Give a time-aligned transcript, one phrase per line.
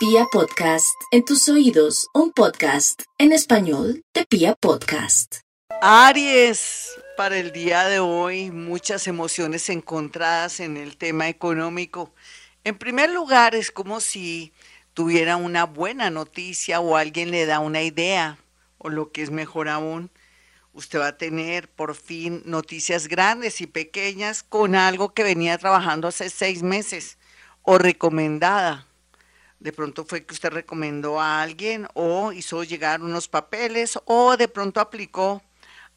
[0.00, 5.40] Pia Podcast, en tus oídos, un podcast en español de Pia Podcast.
[5.82, 6.88] Aries,
[7.18, 12.14] para el día de hoy, muchas emociones encontradas en el tema económico.
[12.64, 14.54] En primer lugar, es como si
[14.94, 18.38] tuviera una buena noticia o alguien le da una idea,
[18.78, 20.10] o lo que es mejor aún,
[20.72, 26.08] usted va a tener por fin noticias grandes y pequeñas con algo que venía trabajando
[26.08, 27.18] hace seis meses
[27.60, 28.86] o recomendada
[29.60, 34.48] de pronto fue que usted recomendó a alguien o hizo llegar unos papeles o de
[34.48, 35.42] pronto aplicó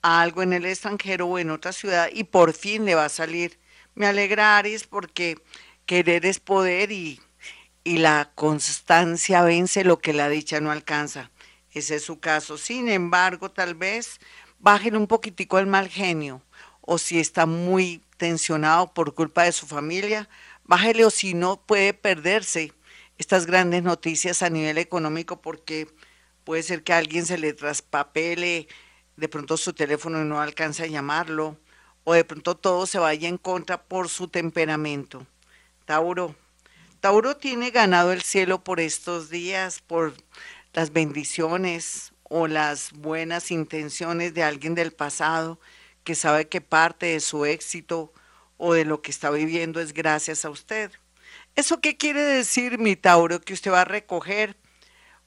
[0.02, 3.58] algo en el extranjero o en otra ciudad y por fin le va a salir.
[3.96, 5.38] Me alegra Aries porque
[5.86, 7.22] querer es poder y,
[7.86, 11.32] y la constancia vence lo que la dicha no alcanza.
[11.72, 12.58] Ese es su caso.
[12.58, 14.20] Sin embargo, tal vez
[14.59, 16.42] bajen un poquitico el mal genio
[16.82, 20.28] o si está muy tensionado por culpa de su familia,
[20.66, 22.73] bájele o si no puede perderse
[23.17, 25.88] estas grandes noticias a nivel económico porque
[26.44, 28.67] puede ser que a alguien se le traspapele
[29.16, 31.58] de pronto su teléfono y no alcanza a llamarlo,
[32.03, 35.25] o de pronto todo se vaya en contra por su temperamento.
[35.86, 36.36] Tauro.
[37.00, 40.14] Tauro tiene ganado el cielo por estos días, por
[40.73, 45.59] las bendiciones o las buenas intenciones de alguien del pasado
[46.03, 48.11] que sabe que parte de su éxito
[48.58, 50.92] o de lo que está viviendo es gracias a usted.
[51.56, 53.40] ¿Eso qué quiere decir, mi Tauro?
[53.40, 54.58] Que usted va a recoger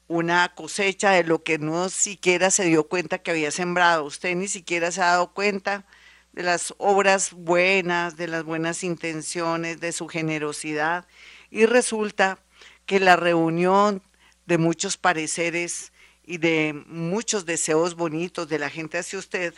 [0.09, 4.05] una cosecha de lo que no siquiera se dio cuenta que había sembrado.
[4.05, 5.87] Usted ni siquiera se ha dado cuenta
[6.33, 11.07] de las obras buenas, de las buenas intenciones, de su generosidad.
[11.51, 12.41] Y resulta
[12.87, 14.03] que la reunión
[14.47, 15.93] de muchos pareceres
[16.25, 19.55] y de muchos deseos bonitos de la gente hacia usted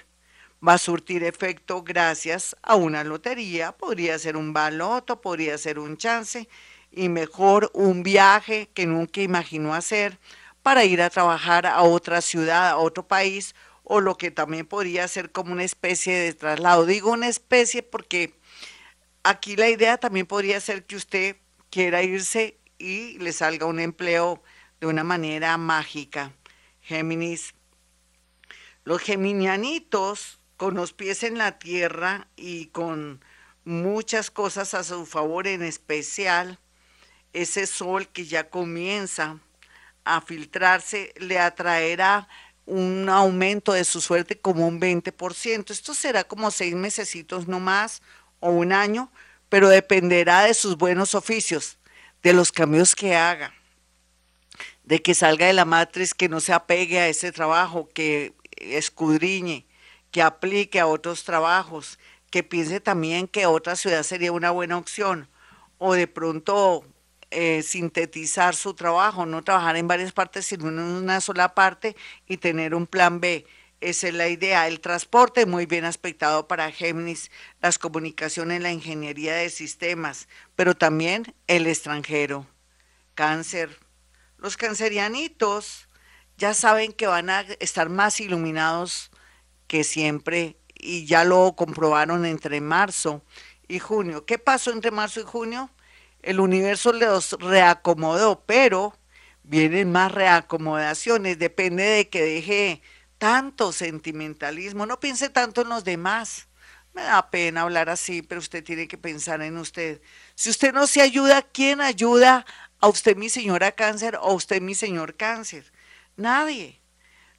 [0.67, 5.97] va a surtir efecto gracias a una lotería, podría ser un baloto, podría ser un
[5.97, 6.49] chance
[6.91, 10.19] y mejor un viaje que nunca imaginó hacer
[10.63, 15.09] para ir a trabajar a otra ciudad, a otro país o lo que también podría
[15.09, 16.87] ser como una especie de traslado.
[16.87, 18.35] Digo una especie porque
[19.23, 21.37] aquí la idea también podría ser que usted
[21.71, 24.43] quiera irse y le salga un empleo
[24.81, 26.33] de una manera mágica.
[26.83, 27.55] Géminis.
[28.85, 33.25] Los geminianitos con los pies en la tierra y con
[33.65, 36.59] muchas cosas a su favor, en especial
[37.33, 39.39] ese sol que ya comienza
[40.05, 42.29] a filtrarse, le atraerá
[42.67, 45.71] un aumento de su suerte como un 20%.
[45.71, 48.03] Esto será como seis mesecitos no más
[48.41, 49.13] o un año,
[49.49, 51.79] pero dependerá de sus buenos oficios,
[52.25, 53.55] de los cambios que haga,
[54.83, 59.68] de que salga de la matriz, que no se apegue a ese trabajo, que escudriñe,
[60.19, 61.97] que aplique a otros trabajos,
[62.33, 65.29] que piense también que otra ciudad sería una buena opción,
[65.79, 66.85] o de pronto
[67.31, 71.95] eh, sintetizar su trabajo, no trabajar en varias partes, sino en una sola parte
[72.27, 73.47] y tener un plan B.
[73.81, 74.67] Esa es la idea.
[74.67, 77.31] El transporte muy bien aspectado para Géminis,
[77.63, 82.45] las comunicaciones, la ingeniería de sistemas, pero también el extranjero.
[83.15, 83.79] Cáncer.
[84.37, 85.87] Los cancerianitos
[86.37, 89.13] ya saben que van a estar más iluminados
[89.69, 93.23] que siempre y ya lo comprobaron entre marzo
[93.69, 94.27] y junio.
[94.27, 95.71] ¿Qué pasó entre marzo y junio?
[96.23, 98.99] El universo los reacomodó, pero
[99.45, 102.83] vienen más reacomodaciones, depende de que deje
[103.19, 106.49] tanto sentimentalismo, no piense tanto en los demás.
[106.95, 110.01] Me da pena hablar así, pero usted tiene que pensar en usted.
[110.35, 112.47] Si usted no se ayuda, ¿quién ayuda
[112.81, 115.73] a usted, mi señora cáncer, o a usted, mi señor cáncer?
[116.17, 116.78] Nadie.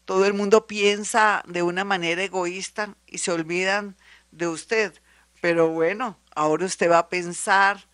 [0.10, 3.96] Todo el mundo piensa de una manera egoísta y se olvidan
[4.32, 5.00] de usted.
[5.40, 7.88] Pero bueno, ahora usted va a pensar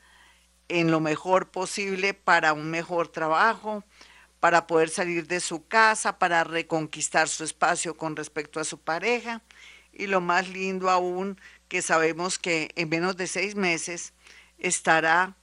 [0.70, 3.84] en lo mejor posible para un mejor trabajo,
[4.40, 9.42] para poder salir de su casa, para reconquistar su espacio con respecto a su pareja.
[9.92, 11.38] Y lo más lindo aún,
[11.68, 14.14] que sabemos que en menos de seis meses
[14.58, 15.36] estará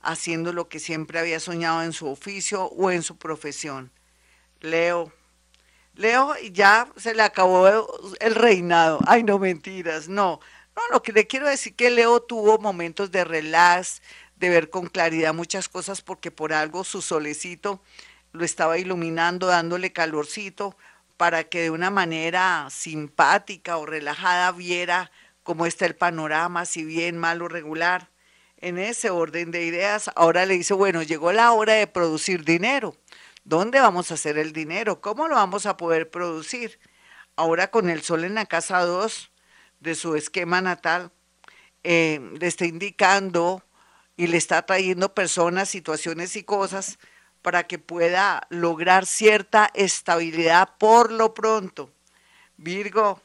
[0.00, 3.92] haciendo lo que siempre había soñado en su oficio o en su profesión.
[4.60, 5.12] Leo,
[5.94, 7.68] Leo ya se le acabó
[8.20, 8.98] el reinado.
[9.06, 10.40] Ay, no mentiras, no.
[10.76, 14.02] No, lo que le quiero decir que Leo tuvo momentos de relax,
[14.36, 17.80] de ver con claridad muchas cosas porque por algo su solecito
[18.32, 20.76] lo estaba iluminando, dándole calorcito
[21.16, 25.12] para que de una manera simpática o relajada viera
[25.44, 28.10] cómo está el panorama, si bien, mal o regular.
[28.56, 32.96] En ese orden de ideas, ahora le dice, bueno, llegó la hora de producir dinero.
[33.44, 35.02] ¿Dónde vamos a hacer el dinero?
[35.02, 36.78] ¿Cómo lo vamos a poder producir?
[37.36, 39.30] Ahora con el sol en la casa 2
[39.80, 41.12] de su esquema natal,
[41.82, 43.62] eh, le está indicando
[44.16, 46.98] y le está trayendo personas, situaciones y cosas
[47.42, 51.90] para que pueda lograr cierta estabilidad por lo pronto.
[52.56, 53.20] Virgo,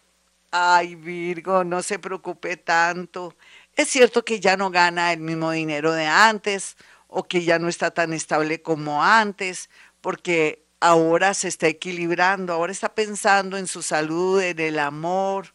[0.51, 3.37] ay Virgo, no se preocupe tanto.
[3.73, 6.75] Es cierto que ya no gana el mismo dinero de antes
[7.07, 9.69] o que ya no está tan estable como antes,
[10.01, 15.53] porque ahora se está equilibrando, ahora está pensando en su salud, en el amor,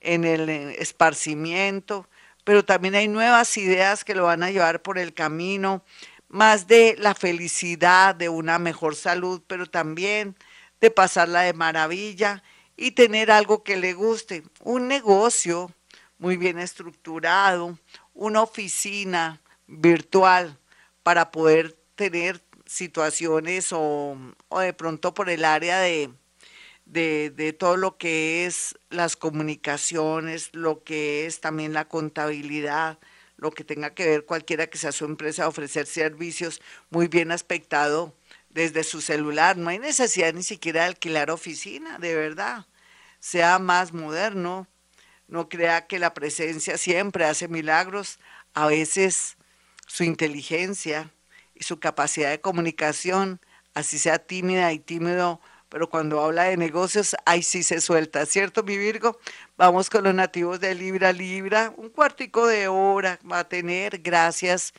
[0.00, 2.08] en el esparcimiento,
[2.44, 5.84] pero también hay nuevas ideas que lo van a llevar por el camino,
[6.28, 10.36] más de la felicidad, de una mejor salud, pero también
[10.80, 12.42] de pasarla de maravilla
[12.76, 15.70] y tener algo que le guste, un negocio
[16.18, 17.78] muy bien estructurado,
[18.14, 20.58] una oficina virtual
[21.02, 24.16] para poder tener situaciones o,
[24.60, 26.12] de pronto por el área de,
[26.86, 33.00] de, todo lo que es las comunicaciones, lo que es también la contabilidad,
[33.36, 38.14] lo que tenga que ver cualquiera que sea su empresa, ofrecer servicios muy bien aspectado
[38.50, 39.56] desde su celular.
[39.56, 42.66] No hay necesidad ni siquiera de alquilar oficina, de verdad.
[43.18, 44.68] Sea más moderno.
[45.26, 48.20] No crea que la presencia siempre hace milagros.
[48.54, 49.36] A veces
[49.88, 51.12] su inteligencia
[51.60, 53.38] y su capacidad de comunicación,
[53.74, 58.62] así sea tímida y tímido, pero cuando habla de negocios, ahí sí se suelta, ¿cierto,
[58.62, 59.20] mi Virgo?
[59.58, 64.72] Vamos con los nativos de Libra Libra, un cuartico de hora va a tener gracias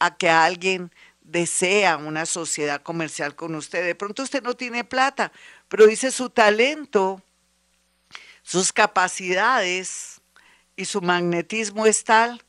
[0.00, 0.90] a que alguien
[1.22, 3.84] desea una sociedad comercial con usted.
[3.84, 5.30] De pronto usted no tiene plata,
[5.68, 7.22] pero dice su talento,
[8.42, 10.20] sus capacidades
[10.74, 12.42] y su magnetismo es tal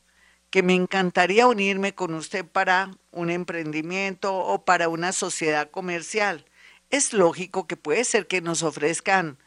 [0.50, 6.46] que me encantaría unirme con usted para un emprendimiento o para una sociedad comercial
[6.90, 9.38] es lógico que puede ser que nos ofrezcan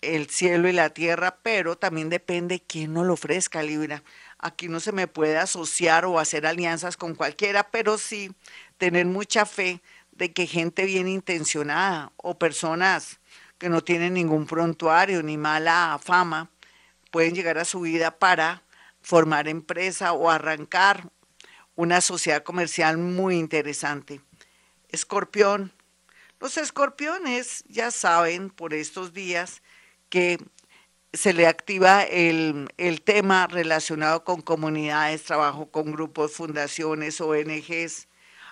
[0.00, 4.02] el cielo y la tierra, pero también depende quién nos lo ofrezca, Libra.
[4.38, 8.34] Aquí no se me puede asociar o hacer alianzas con cualquiera, pero sí
[8.78, 9.80] tener mucha fe
[10.10, 13.20] de que gente bien intencionada o personas
[13.58, 16.50] que no tienen ningún prontuario ni mala fama
[17.12, 18.64] pueden llegar a su vida para
[19.02, 21.10] formar empresa o arrancar
[21.74, 24.20] una sociedad comercial muy interesante.
[24.88, 25.72] Escorpión,
[26.40, 29.62] los escorpiones ya saben por estos días
[30.08, 30.38] que
[31.12, 32.68] se le activa el,
[33.04, 38.08] tema relacionado con comunidades, trabajo con grupos, fundaciones, ONGs,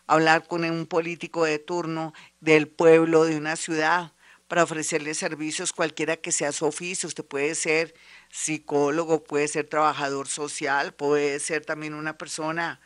[0.06, 4.12] hablar con un político de turno del pueblo, de una ciudad,
[4.46, 7.06] para ofrecerle servicios cualquiera que sea su oficio.
[7.06, 7.94] Usted puede ser
[8.30, 12.80] psicólogo, puede ser trabajador social, puede ser también una persona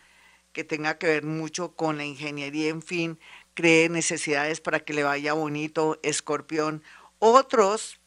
[0.55, 3.19] que tenga que ver mucho con la ingeniería, en fin,
[3.53, 6.83] cree necesidades para que le vaya bonito, escorpión.
[7.19, 8.01] Otros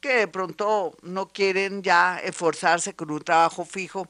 [0.00, 4.08] que de pronto no quieren ya esforzarse con un trabajo fijo,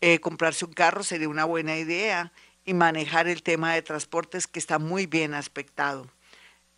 [0.00, 2.32] eh, comprarse un carro sería una buena idea
[2.64, 6.10] y manejar el tema de transportes que está muy bien aspectado.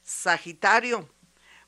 [0.02, 1.08] Sagitario.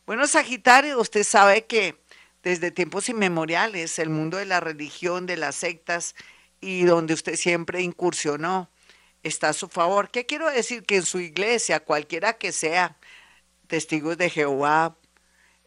[0.05, 1.97] Bueno, Sagitario, usted sabe que
[2.43, 6.17] desde tiempos inmemoriales el mundo de la religión, de las sectas
[6.61, 8.69] y donde usted siempre incursionó,
[9.22, 10.11] está a su favor.
[10.11, 10.84] ¿Qué quiero decir?
[10.84, 12.96] Que en su iglesia, cualquiera que sea,
[13.67, 14.96] testigos de Jehová,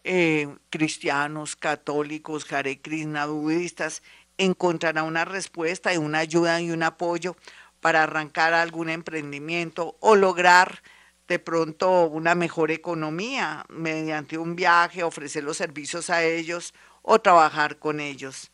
[0.04, 4.04] eh, cristianos, católicos, Hare Krishna, budistas,
[4.38, 7.38] encontrará una respuesta y una ayuda y un apoyo
[7.80, 10.82] para arrancar algún emprendimiento o lograr
[11.28, 17.80] de pronto una mejor economía mediante un viaje, ofrecer los servicios a ellos o trabajar
[17.80, 18.52] con ellos.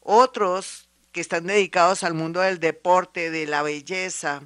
[0.00, 4.42] Otros que están dedicados al mundo del deporte, de la belleza,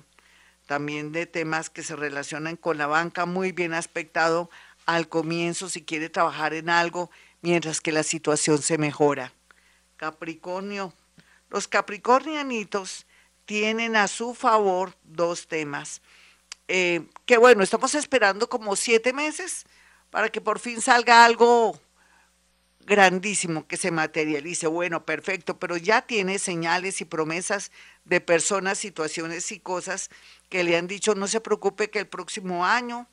[0.67, 4.51] también de temas que se relacionan con la banca, muy bien aspectado
[4.87, 7.11] al comienzo si quiere trabajar en algo
[7.43, 9.33] mientras que la situación se mejora.
[9.97, 10.95] Capricornio.
[11.51, 13.07] Los capricornianitos
[13.45, 16.01] tienen a su favor dos temas.
[16.67, 19.67] Eh, que bueno, estamos esperando como siete meses
[20.11, 21.79] para que por fin salga algo
[22.87, 24.67] grandísimo que se materialice.
[24.67, 27.73] Bueno, perfecto, pero ya tiene señales y promesas
[28.05, 30.11] de personas, situaciones y cosas
[30.49, 33.09] que le han dicho, no se preocupe que el próximo año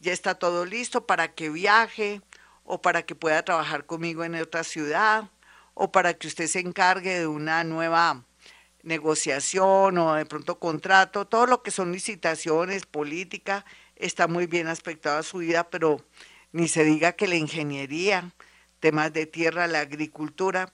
[0.00, 2.20] ya está todo listo para que viaje
[2.64, 5.30] o para que pueda trabajar conmigo en otra ciudad
[5.74, 8.24] o para que usted se encargue de una nueva
[8.82, 13.64] negociación o de pronto contrato, todo lo que son licitaciones, política,
[13.96, 16.04] está muy bien aspectado a su vida, pero
[16.52, 18.30] ni se diga que la ingeniería,
[18.84, 20.70] temas de tierra, la agricultura,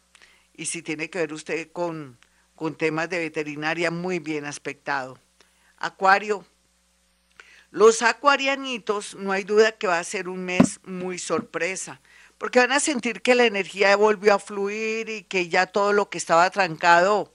[0.52, 2.18] y si tiene que ver usted con,
[2.56, 5.16] con temas de veterinaria, muy bien aspectado.
[5.76, 6.44] Acuario.
[7.70, 12.00] Los acuarianitos, no hay duda que va a ser un mes muy sorpresa,
[12.36, 16.10] porque van a sentir que la energía volvió a fluir y que ya todo lo
[16.10, 17.32] que estaba trancado,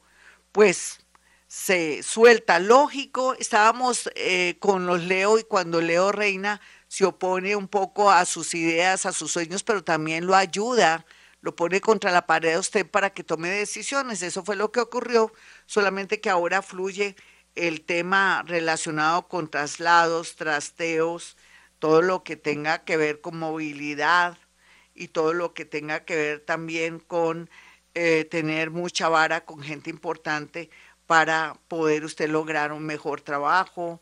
[0.51, 0.99] pues
[1.47, 2.59] se suelta.
[2.59, 6.59] Lógico, estábamos eh, con los Leo y cuando Leo reina
[6.95, 11.05] se opone un poco a sus ideas, a sus sueños, pero también lo ayuda,
[11.41, 14.21] lo pone contra la pared a usted para que tome decisiones.
[14.21, 15.33] Eso fue lo que ocurrió,
[15.65, 17.17] solamente que ahora fluye
[17.55, 21.35] el tema relacionado con traslados, trasteos,
[21.79, 24.37] todo lo que tenga que ver con movilidad
[24.93, 27.49] y todo lo que tenga que ver también con
[27.93, 30.69] eh, tener mucha vara con gente importante
[31.07, 34.01] para poder usted lograr un mejor trabajo,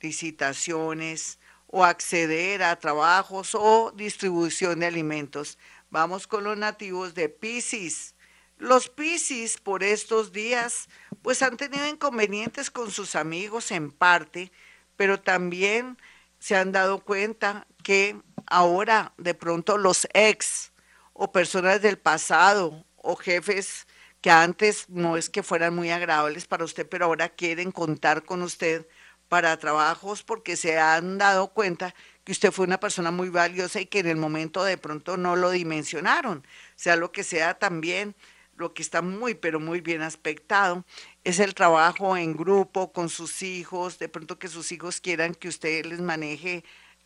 [0.00, 1.38] licitaciones
[1.72, 5.58] o acceder a trabajos o distribución de alimentos.
[5.88, 8.14] Vamos con los nativos de Pisces.
[8.58, 10.88] Los Pisces por estos días
[11.22, 14.52] pues han tenido inconvenientes con sus amigos en parte,
[14.96, 15.96] pero también
[16.38, 20.72] se han dado cuenta que ahora de pronto los ex
[21.14, 23.86] o personas del pasado o jefes
[24.20, 28.42] que antes no es que fueran muy agradables para usted, pero ahora quieren contar con
[28.42, 28.86] usted
[29.32, 33.86] para trabajos porque se han dado cuenta que usted fue una persona muy valiosa y
[33.86, 36.46] que en el momento de pronto no lo dimensionaron.
[36.76, 38.14] Sea lo que sea también,
[38.58, 40.84] lo que está muy, pero muy bien aspectado
[41.24, 45.48] es el trabajo en grupo con sus hijos, de pronto que sus hijos quieran que
[45.48, 46.62] usted les maneje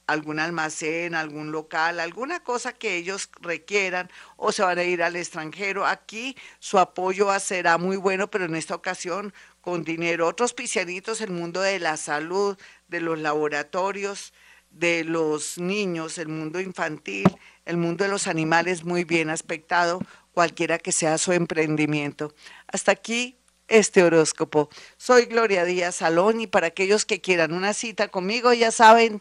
[0.08, 5.14] algún almacén, algún local, alguna cosa que ellos requieran o se van a ir al
[5.14, 5.86] extranjero.
[5.86, 9.32] Aquí su apoyo será muy bueno, pero en esta ocasión
[9.66, 10.28] con dinero.
[10.28, 12.56] Otros pisianitos, el mundo de la salud,
[12.86, 14.32] de los laboratorios,
[14.70, 17.26] de los niños, el mundo infantil,
[17.64, 19.98] el mundo de los animales muy bien aspectado,
[20.32, 22.32] cualquiera que sea su emprendimiento.
[22.68, 24.68] Hasta aquí este horóscopo.
[24.98, 29.20] Soy Gloria Díaz Salón y para aquellos que quieran una cita conmigo, ya saben,